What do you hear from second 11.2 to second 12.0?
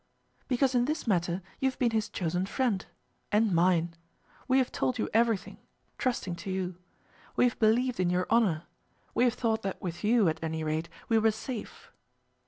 safe."